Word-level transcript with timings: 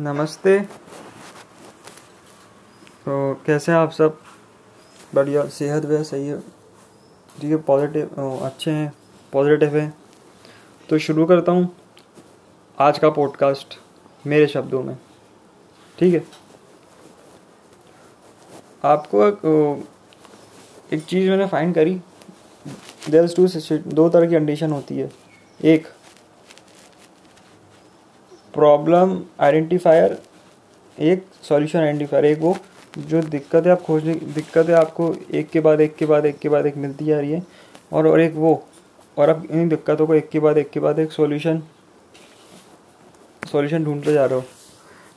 नमस्ते। 0.00 0.60
तो 3.04 3.42
कैसे 3.46 3.72
हैं 3.72 3.78
आप 3.78 3.90
सब? 3.90 4.18
बढ़िया 5.14 5.46
सेहत 5.46 5.84
वह 5.84 6.02
सही 6.02 6.28
है। 6.28 6.40
ठीक 6.40 7.50
है 7.50 7.56
पॉजिटिव 7.56 8.06
अच्छे 8.42 8.70
हैं 8.70 8.92
पॉजिटिव 9.32 9.76
हैं। 9.76 9.94
तो 10.88 10.98
शुरू 10.98 11.26
करता 11.26 11.52
हूँ 11.52 11.76
आज 12.78 12.98
का 12.98 13.10
पॉडकास्ट 13.10 13.78
मेरे 14.26 14.46
शब्दों 14.46 14.82
में। 14.82 14.96
ठीक 15.98 16.14
है? 16.14 16.24
आपको 18.84 19.26
एक, 20.92 21.04
चीज़ 21.04 21.30
मैंने 21.30 21.46
फाइंड 21.46 21.74
करी। 21.74 22.00
देर 23.10 23.28
टू 23.28 23.48
दो 23.90 24.08
तरह 24.08 24.26
की 24.26 24.34
कंडीशन 24.34 24.70
होती 24.70 24.98
है। 24.98 25.12
एक 25.64 25.88
प्रॉब्लम 28.54 29.18
आइडेंटिफायर 29.40 30.18
एक 30.98 31.24
सॉल्यूशन 31.42 31.78
आइडेंटिफायर 31.78 32.24
एक 32.24 32.38
वो 32.40 32.56
जो 32.98 33.20
दिक्कतें 33.22 33.70
आप 33.70 33.82
खोजने 33.82 34.14
दिक्कतें 34.14 34.72
आपको 34.74 35.14
एक 35.32 35.50
के 35.50 35.60
बाद, 35.60 35.80
एक 35.80 35.94
के 35.96 36.06
बाद, 36.06 36.26
एक 36.26 36.38
के 36.38 36.48
बाद 36.48 36.66
एक 36.66 36.76
मिलती 36.76 37.04
जा 37.04 37.18
रही 37.20 37.32
है 37.32 37.42
और 37.92 38.06
और 38.06 38.20
एक 38.20 38.34
वो, 38.34 38.62
और 39.16 39.30
आप 39.30 39.44
इन 39.50 39.68
दिक्कतों 39.68 40.06
को 40.06 40.14
एक 40.14 40.28
के 40.28 40.40
बाद, 40.40 40.58
एक 40.58 40.70
के 40.70 40.80
बाद 40.80 40.98
एक 40.98 41.12
सॉल्यूशन 41.12 41.62
सॉल्यूशन 43.42 43.84
ढूंढते 43.84 44.12
जा 44.12 44.24
रहे 44.24 44.38
हो। 44.38 44.44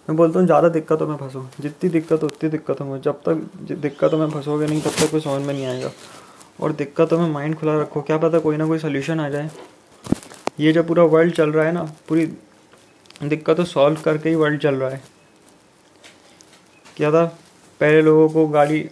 मैं 0.07 0.15
बोलता 0.17 0.39
हूँ, 0.39 0.45
ज़्यादा 0.47 0.69
दिक्कतों 0.69 1.07
में 1.07 1.15
फंसो, 1.17 1.45
जितनी 1.61 1.89
दिक्कत 1.89 2.21
हो 2.21 2.27
उतनी 2.27 2.49
दिक्कतों 2.49 2.85
में 2.85 2.99
जब 3.01 3.21
तक 3.21 3.49
दिक्कतों 3.71 4.17
में 4.17 4.29
फंसोगे 4.29 4.67
नहीं, 4.67 4.81
तब 4.81 4.91
तक 4.91 5.11
कोई 5.11 5.21
समझ 5.21 5.41
में 5.41 5.53
नहीं 5.53 5.65
आएगा। 5.65 5.91
और 6.61 6.71
दिक्कतों 6.73 7.19
में 7.19 7.29
माइंड 7.29 7.55
खुला 7.55 7.79
रखो, 7.81 8.01
क्या 8.01 8.17
पता 8.17 8.39
कोई 8.39 8.57
ना 8.57 8.67
कोई 8.67 8.79
सोल्यूशन 8.79 9.19
आ 9.19 9.29
जाए। 9.29 9.49
ये 10.59 10.71
जो 10.73 10.83
पूरा 10.83 11.03
वर्ल्ड 11.05 11.33
चल 11.33 11.51
रहा 11.51 11.65
है 11.65 11.71
ना, 11.71 11.83
पूरी 12.09 12.25
दिक्कत 13.29 13.57
तो 13.57 13.63
सॉल्व 13.65 14.01
करके 14.01 14.29
ही 14.29 14.35
वर्ल्ड 14.35 14.61
चल 14.61 14.75
रहा 14.75 14.89
है। 14.89 15.01
क्या 16.97 17.11
था? 17.11 17.25
पहले 17.81 18.01
लोगों 18.01 18.27
को 18.29 18.47
गाड़ी 18.47 18.89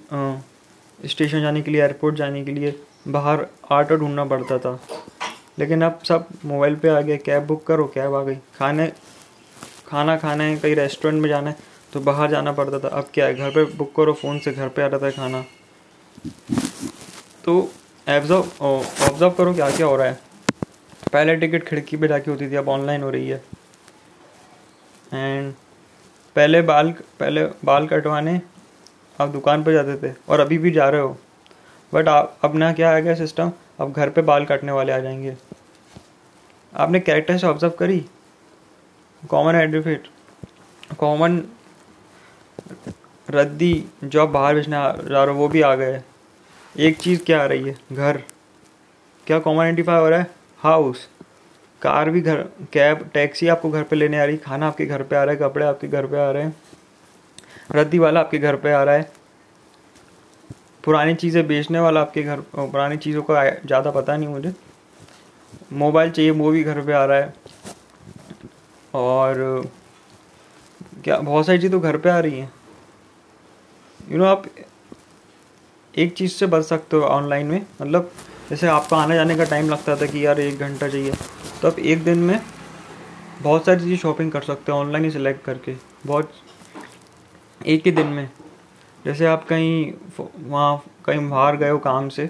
स्टेशन 0.99 1.41
जाने 1.41 1.61
के 1.61 1.71
लिए 1.71 1.81
एयरपोर्ट 1.81 2.15
जाने 2.15 2.43
के 2.45 2.51
लिए 2.51 2.73
बाहर 3.07 3.45
ऑटो 3.71 3.95
ढूंढना 3.95 4.25
पड़ता 4.25 4.57
था। 4.59 4.79
लेकिन 5.59 5.81
अब 5.81 5.99
सब 6.07 6.27
मोबाइल 6.45 6.75
पे 6.75 6.89
आ 6.89 6.99
गए 7.01 7.17
कैब 7.17 7.45
बुक 7.47 7.65
करो 7.67 7.85
कैब 7.95 8.15
आ 8.15 8.23
गई। 8.23 8.35
खाने, 8.57 8.88
खाना 9.88 10.15
खाना 10.17 10.43
है, 10.43 10.57
कहीं 10.57 10.75
रेस्टोरेंट 10.75 11.21
में 11.21 11.29
जाना 11.29 11.49
है 11.49 11.55
तो 11.93 11.99
बाहर 12.01 12.29
जाना 12.31 12.51
पड़ता 12.51 12.79
था। 12.79 12.88
अब 12.89 13.09
क्या 13.13 13.25
है? 13.25 13.35
घर 13.35 13.49
पे 13.51 13.63
बुक 13.67 13.93
करो 13.95 14.13
फ़ोन 14.13 14.39
से 14.39 14.51
घर 14.51 14.67
पे 14.69 14.81
आ 14.81 14.88
रहा 14.88 14.99
था 14.99 15.11
खाना। 15.11 15.43
तो 17.45 17.59
ऑब्ज़र्व 18.07 18.43
ऑब्ज़र्व 18.61 19.29
करो 19.31 19.53
क्या 19.53 19.69
क्या 19.71 19.85
हो 19.88 19.95
रहा 19.95 20.07
है। 20.07 20.19
पहले 21.13 21.35
टिकट 21.35 21.67
खिड़की 21.67 21.97
पे 21.97 22.07
जाके 22.07 22.31
होती 22.31 22.49
थी, 22.51 22.55
अब 22.55 22.69
ऑनलाइन 22.69 23.03
हो 23.03 23.09
रही 23.09 23.29
है। 23.29 23.41
एंड 25.13 25.53
पहले 26.35 26.61
बाल 26.61 26.91
पहले 27.19 27.45
बाल 27.65 27.87
कटवाने 27.87 28.41
आप 29.21 29.29
दुकान 29.29 29.63
पर 29.63 29.71
जाते 29.71 29.95
थे 30.03 30.13
और 30.29 30.39
अभी 30.39 30.57
भी 30.57 30.71
जा 30.71 30.89
रहे 30.89 31.01
हो। 31.01 31.17
बट 31.93 32.07
आप, 32.07 32.37
अब 32.43 32.55
ना 32.55 32.71
क्या 32.73 32.95
आ 32.95 32.99
गया 32.99 33.15
सिस्टम 33.15 33.51
अब 33.79 33.91
घर 33.91 34.09
पे 34.09 34.21
बाल 34.21 34.45
काटने 34.45 34.71
वाले 34.71 34.93
आ 34.93 34.99
जाएँगे। 34.99 35.35
आपने 36.73 36.99
कैरेक्टर 36.99 37.37
से 37.37 37.47
ऑब्ज़र्व 37.47 37.71
करी? 37.71 38.05
कॉमन 39.29 39.55
एडवोकेट 39.55 40.07
कॉमन 40.99 41.41
रद्दी 43.29 43.85
जो 44.03 44.21
आप 44.21 44.29
बाहर 44.29 44.55
बेचने 44.55 44.75
जा 45.09 45.23
रहे 45.23 45.33
हो 45.33 45.39
वो 45.39 45.47
भी 45.47 45.61
आ 45.61 45.75
गए। 45.75 46.01
एक 46.77 46.97
चीज़ 46.97 47.23
क्या 47.23 47.41
आ 47.43 47.45
रही 47.45 47.63
है? 47.63 47.75
घर। 47.91 48.21
क्या 49.27 49.39
कॉमन 49.39 49.59
आइडेंटिफाई 49.59 49.99
हो 49.99 50.09
रहा 50.09 50.19
है? 50.19 50.31
हाउस 50.57 51.07
कार 51.81 52.09
भी 52.09 52.21
घर, 52.21 52.41
कैब, 52.73 53.09
टैक्सी 53.13 53.47
आपको 53.47 53.69
घर 53.69 53.83
पे 53.83 53.95
लेने 53.95 54.19
आ 54.19 54.25
रही, 54.25 54.37
खाना 54.37 54.67
आपके 54.67 54.85
घर 54.85 55.03
पे 55.03 55.15
आ 55.15 55.23
रहा 55.23 55.33
है, 55.33 55.39
कपड़े 55.39 55.65
आपके 55.65 55.88
घर 55.88 56.05
पे 56.07 56.17
आ 56.19 56.29
रहे 56.31 56.43
हैं, 56.43 56.55
रद्दी 57.71 57.99
वाला 57.99 58.19
आपके 58.19 58.38
घर 58.38 58.55
पे 58.55 58.71
आ 58.71 58.83
रहा 58.83 58.95
है। 58.95 59.09
पुरानी 60.83 61.13
चीज़ें 61.15 61.45
बेचने 61.47 61.79
वाला 61.79 62.01
आपके 62.01 62.23
घर 62.23 62.39
पुरानी 62.51 62.97
चीज़ों 62.97 63.23
का 63.23 63.44
ज़्यादा 63.66 63.91
पता 63.91 64.16
नहीं 64.17 64.29
मुझे। 64.29 64.53
मोबाइल 65.73 66.11
चाहिए, 66.11 66.31
वो 66.31 66.51
भी 66.51 66.63
घर 66.63 66.81
पे 66.81 66.94
आ 66.94 67.03
रहा 67.06 67.17
है। 67.17 67.33
और, 68.94 69.72
क्या, 71.03 71.17
बहुत 71.17 71.45
सारी 71.45 71.59
चीज़ 71.59 71.72
तो 71.72 71.79
घर 71.79 71.97
पे 71.97 72.09
आ 72.09 72.19
रही 72.19 72.39
हैं। 72.39 72.51
यू 74.00 74.17
नो 74.17 74.25
आप 74.25 74.45
एक 75.94 76.13
चीज़ 76.13 76.31
से 76.31 76.47
बच 76.47 76.63
सकते 76.66 76.97
हो 76.97 77.03
ऑनलाइन 77.03 77.47
में। 77.47 77.61
मतलब 77.81 78.11
जैसे 78.50 78.67
आपका 78.67 78.97
आने 78.97 79.16
जाने 79.16 79.35
का 79.35 79.44
टाइम 79.45 79.69
लगता 79.69 79.95
था 79.95 80.06
कि 80.06 80.25
यार 80.25 80.39
एक 80.39 80.59
घंटा 80.59 80.88
चाहिए। 80.88 81.13
तो 81.61 81.67
आप 81.67 81.79
एक 81.79 82.03
दिन 82.03 82.19
में 82.19 82.39
बहुत 83.41 83.66
सारी 83.66 83.79
चीज़ें 83.79 83.97
शॉपिंग 83.97 84.31
कर 84.31 84.41
सकते 84.41 84.72
हो 84.72 84.77
ऑनलाइन 84.77 85.03
ही 85.05 85.11
सिलेक्ट 85.11 85.44
करके। 85.45 85.75
बहुत 86.05 86.31
एक 87.61 87.85
ही 87.85 87.91
दिन 87.91 88.07
में। 88.07 88.29
जैसे 89.05 89.25
आप 89.25 89.45
कहीं 89.47 89.91
वहाँ 90.39 90.83
कहीं 91.05 91.29
बाहर 91.29 91.55
गए 91.57 91.69
हो 91.69 91.77
काम 91.79 92.09
से 92.09 92.29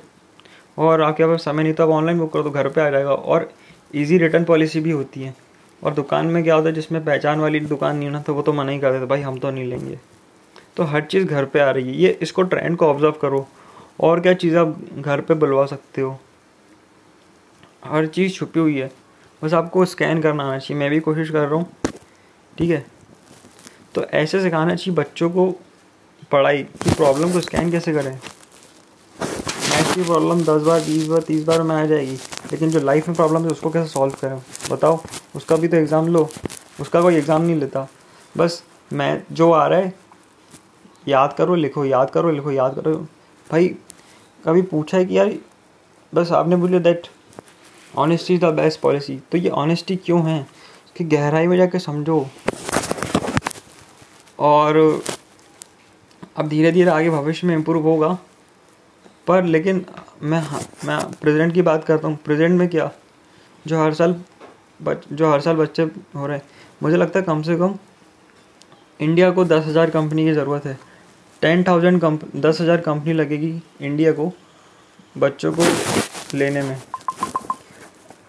और 0.78 1.02
आपके 1.02 1.26
पास 1.26 1.44
समय 1.46 1.64
नहीं 1.64 1.74
तो 1.74 1.84
आप 1.84 1.90
ऑनलाइन 1.90 2.20
बुक 2.20 2.34
करो 2.34 2.44
तो 2.44 2.50
घर 2.50 2.70
पे 2.70 2.82
आ 2.82 2.90
जाएगा 2.90 3.14
और 3.14 3.50
इजी 3.94 4.18
रिटर्न 4.18 4.44
पॉलिसी 4.44 4.80
भी 4.80 4.92
होती 4.92 5.24
है। 5.24 5.34
और 5.82 5.94
दुकान 5.94 6.26
में 6.26 6.44
क्या 6.44 6.56
होता 6.56 6.68
है, 6.70 6.74
जिसमें 6.76 7.04
पहचान 7.06 7.40
वाली 7.40 7.60
दुकान 7.60 7.98
नहीं 7.98 8.10
ना 8.10 8.22
तो 8.22 8.34
वो 8.34 8.42
तो 8.42 8.54
मना 8.54 8.72
ही 8.72 8.80
कर 8.80 8.92
देते 8.92 9.06
भाई, 9.06 9.22
हम 9.22 9.38
तो 9.40 9.52
नहीं 9.52 9.66
लेंगे। 9.66 10.00
तो 10.78 10.84
हर 10.84 11.02
चीज़ 11.02 11.26
घर 11.26 11.46
पे 11.46 11.60
आ 11.60 11.70
रही 11.72 11.88
है। 11.88 11.96
ये, 11.96 12.18
इसको 12.22 12.42
ट्रेंड 12.44 12.78
को 12.78 12.86
ऑब्ज़र्व 12.86 13.12
करो। 13.12 13.48
और 14.00 14.20
क्या 14.20 14.34
चीज़ 14.34 14.58
आप 14.58 14.78
घर 14.98 15.22
पे 15.22 15.34
बुलवा 15.34 15.66
सकते 15.66 16.02
हो। 16.02 16.20
हर 17.86 18.08
चीज़ 18.08 18.34
छुपी 18.34 18.60
हुई 18.60 18.78
है। 18.80 18.92
बस 19.42 19.54
आपको 19.54 19.86
स्कैन 19.86 20.22
करना 20.22 20.44
आना 20.44 20.58
चाहिए, 20.60 20.80
मैं 20.80 20.90
भी 20.90 21.00
कोशिश 21.00 21.30
कर 21.30 21.48
रहा 21.48 21.56
हूँ। 21.56 21.66
ठीक 22.58 22.70
है? 22.70 22.86
तो 23.96 24.04
ऐसे 24.04 24.42
सिखाना 24.42 24.76
चाहिए 24.76 24.96
बच्चों 24.98 25.30
को 25.30 25.50
पढ़ाई 26.32 26.64
की 26.64 26.94
प्रॉब्लम 26.96 27.32
को 27.34 27.42
स्कैन 27.42 27.72
कैसे 27.72 27.94
करें? 27.94 28.12
मैथ 29.22 29.94
की 29.96 30.04
प्रॉब्लम 30.04 30.42
दस 30.42 30.62
बार, 30.62 30.80
बीस 30.80 31.08
बार, 31.08 31.22
तीस 31.22 31.44
बार 31.44 31.62
में 31.62 31.76
आ 31.76 31.86
जाएगी, 31.86 32.16
लेकिन 32.52 32.70
जो 32.70 32.80
लाइफ 32.80 33.08
में 33.08 33.16
प्रॉब्लम 33.16 33.44
है 33.44 33.50
उसको 33.50 33.70
कैसे 33.70 33.90
सॉल्व 33.90 34.14
करें? 34.14 34.42
बताओ, 34.72 35.00
उसका 35.36 35.56
भी 35.56 35.68
तो 35.68 35.78
एग्ज़ाम 35.78 36.08
लो, 36.08 36.30
उसका 36.80 37.02
कोई 37.02 37.16
एग्ज़ाम 37.16 37.42
नहीं 37.42 37.56
लेता। 37.56 37.88
बस 38.38 38.64
मैं, 38.94 39.24
जो 39.32 39.52
आ 39.52 39.66
रहा 39.68 39.80
है, 39.80 39.94
याद 41.08 41.34
करो, 41.34 41.56
लिखो, 41.56 41.86
याद 41.86 42.10
करो, 42.10 42.32
लिखो, 42.32 42.52
याद 42.52 42.76
करो। 42.76 42.94
भाई, 43.50 43.68
कभी 44.46 44.62
पूछा 44.62 44.98
है 44.98 45.06
कि 45.06 45.18
यार, 45.18 45.34
बस 46.14 46.32
आपने 46.32 46.56
बोलिए 46.56 46.80
that 46.80 47.08
honesty 47.96 48.34
is 48.34 48.42
the 48.42 48.54
best 48.56 48.80
policy 48.80 49.20
तो 49.32 49.38
ये 49.38 49.50
ऑनेस्टी 49.50 49.96
क्यों 49.96 50.24
है? 50.26 50.46
कि 50.96 51.04
गहराई 51.06 51.48
में 51.48 51.56
जाके 51.58 51.80
समझो। 51.80 52.26
और 54.40 54.78
अब 56.38 56.48
धीरे 56.50 56.72
धीरे 56.72 56.90
आगे 56.92 57.10
भविष्य 57.10 57.48
में 57.48 57.56
इम्प्रूव 57.56 57.84
होगा। 57.84 58.18
पर 59.28 59.44
लेकिन 59.46 59.86
मैं 60.24 60.42
मैं 60.86 61.00
प्रेजेंट 61.22 61.54
की 61.54 61.62
बात 61.62 61.84
करता 61.84 62.08
हूँ। 62.08 62.18
प्रेजेंट 62.26 62.58
में 62.60 62.68
क्या? 62.68 62.90
जो 63.66 63.84
हर 63.84 63.94
साल 63.94 64.16
बच, 64.82 65.04
जो 65.12 65.32
हर 65.32 65.42
साल 65.42 65.56
बच्चे 65.56 65.84
हो 65.84 66.28
रहे 66.28 66.38
हैं। 66.38 66.46
मुझे 66.84 66.98
लगता 66.98 67.20
है 67.20 67.26
कम 67.26 67.42
से 67.42 67.56
कम 67.58 67.76
इंडिया 69.00 69.30
को 69.32 69.46
दस 69.46 69.66
हज़ार 69.66 69.90
कंपनी 69.90 70.26
की 70.26 70.32
ज़रूरत 70.34 70.66
है। 70.66 70.78
टेन 71.42 71.64
थाउज़ेंड 71.64 72.00
कंप 72.02 72.26
दस 72.36 72.62
हज़ार 72.62 72.82
कंपनी 72.82 73.14
लगेगी 73.14 73.62
इंडिया 73.82 74.12
को, 74.12 74.32
बच्चों 75.16 75.54
को 75.54 75.64
लेने 76.38 76.62
में। 76.62 76.78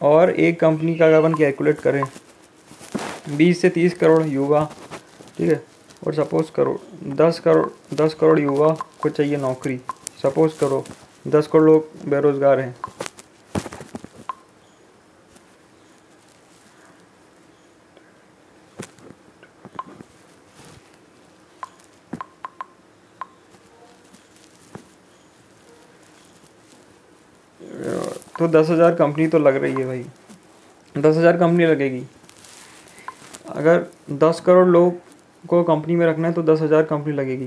और 0.03 0.31
एक 0.31 0.61
कंपनी 0.61 0.95
का 0.95 1.07
अगर 1.07 1.17
अपन 1.17 1.35
कैलकुलेट 1.35 1.81
करें, 1.81 2.03
बीस 3.37 3.61
से 3.61 3.69
तीस 3.69 3.95
करोड़ 3.95 4.23
युवा, 4.23 4.65
ठीक 5.39 5.51
है? 5.51 5.63
और 6.07 6.15
सपोज़ 6.15 6.51
करो, 6.53 6.81
दस 7.05 7.39
करोड़ 7.39 7.95
दस 7.95 8.15
करोड़ 8.15 8.39
युवा 8.41 8.69
को 9.03 9.09
चाहिए 9.09 9.37
नौकरी। 9.37 9.81
सपोज़ 10.23 10.59
करो, 10.61 10.85
दस 11.27 11.47
करोड़ 11.47 11.65
लोग 11.65 12.09
बेरोज़गार 12.09 12.61
हैं। 12.61 12.75
तो 28.43 28.47
दस 28.51 28.71
हज़ार 28.71 28.95
कंपनी 28.95 29.27
तो 29.29 29.39
लग 29.39 29.57
रही 29.57 29.73
है 29.73 29.85
भाई। 29.87 30.05
दस 30.95 31.17
हज़ार 31.17 31.37
कंपनी 31.37 31.67
लगेगी। 31.67 32.03
अगर 33.51 33.87
दस 34.13 34.41
करोड़ 34.41 34.67
लोग 34.69 34.95
को 35.45 35.63
कंपनी 35.65 35.97
में 35.97 36.07
रखना 36.07 36.29
है 36.29 36.35
तो 36.35 36.43
दस 36.43 36.61
हज़ार 36.61 36.83
कंपनी 36.85 37.13
लगेगी। 37.13 37.47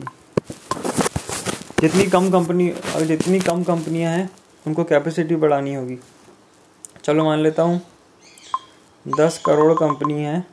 जितनी 1.82 2.06
कम 2.06 2.30
कंपनी 2.32 2.70
अगर 2.70 3.06
जितनी 3.06 3.40
कम 3.40 3.64
कंपनियाँ 3.64 4.14
हैं, 4.14 4.30
उनको 4.66 4.84
कैपेसिटी 4.84 5.36
बढ़ानी 5.36 5.74
होगी। 5.76 6.00
चलो 7.04 7.26
मान 7.26 7.40
लेता 7.40 7.64
हूँ, 7.64 7.82
दस 9.06 9.42
करोड़ 9.46 9.74
कंपनी 9.76 10.22
है। 10.24 10.46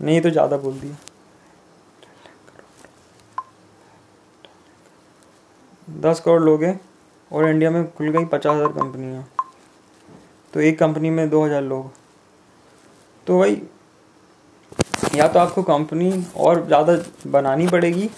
नहीं 0.00 0.20
तो 0.20 0.30
ज़्यादा 0.30 0.56
बोल 0.56 0.80
दिया। 0.80 0.96
दस 6.02 6.20
करोड़ 6.20 6.42
लोग 6.42 6.64
हैं। 6.64 6.80
और 7.30 7.48
इंडिया 7.48 7.70
में 7.70 7.86
खुल 7.92 8.08
गई 8.08 8.24
पचास 8.26 8.56
हज़ार 8.56 8.72
कंपनियाँ। 8.72 9.24
तो 10.52 10.60
एक 10.60 10.78
कंपनी 10.78 11.10
में 11.10 11.28
दो 11.30 11.44
हज़ार 11.44 11.62
लोग। 11.64 11.90
तो 13.26 13.38
भाई, 13.38 13.60
या 15.14 15.26
तो 15.28 15.38
आपको 15.38 15.62
कंपनी 15.64 16.24
और 16.36 16.64
ज़्यादा 16.66 16.96
बनानी 17.30 17.66
पड़ेगी। 17.68 18.08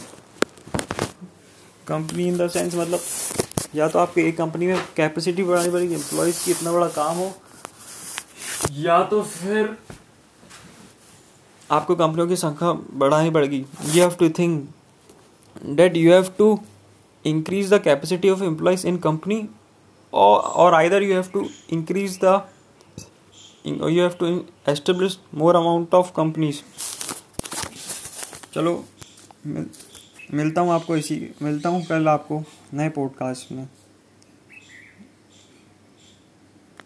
कंपनी 1.86 2.26
इन 2.28 2.36
द 2.38 2.48
सेंस 2.50 2.74
मतलब 2.74 3.00
या 3.74 3.88
तो 3.88 3.98
आपको 3.98 4.20
एक 4.20 4.36
कंपनी 4.38 4.66
में 4.66 4.76
कैपेसिटी 4.96 5.44
बढ़ानी 5.44 5.70
पड़ेगी 5.70 5.94
एम्प्लॉयज़ 5.94 6.44
की 6.44 6.50
इतना 6.50 6.72
बड़ा 6.72 6.88
काम 6.88 7.16
हो, 7.16 7.30
या 8.72 9.02
तो 9.04 9.22
फिर 9.24 9.76
आपको 11.70 11.94
कंपनियों 11.96 12.26
की 12.28 12.36
संख्या 12.36 12.72
बढ़ानी 12.94 13.30
पड़ेगी। 13.30 13.64
You 13.84 14.02
have 14.02 14.14
to 14.18 14.28
think 14.38 14.68
that 15.66 15.96
you 15.96 16.12
have 16.12 16.32
to 16.38 16.54
increase 17.28 17.70
the 17.70 17.80
capacity 17.86 18.30
of 18.34 18.42
employees 18.42 18.84
in 18.84 18.98
company 19.06 19.40
or 20.12 20.34
or 20.64 20.74
either 20.74 21.00
you 21.02 21.16
have 21.16 21.32
to 21.32 21.44
increase 21.70 22.16
the 22.18 22.36
you 23.64 24.02
have 24.02 24.18
to 24.18 24.30
establish 24.66 25.16
more 25.34 25.54
amount 25.56 25.96
of 26.00 26.12
companies 26.20 26.62
चलो 28.54 28.72
मिल, 29.46 29.66
मिलता 30.34 30.60
हूँ 30.60 30.72
आपको 30.72 30.96
इसी 30.96 31.16
मिलता 31.42 31.68
हूँ 31.68 31.84
कल 31.84 32.08
आपको 32.08 32.42
नए 32.74 32.88
पॉडकास्ट 32.88 33.52
में 33.52 33.66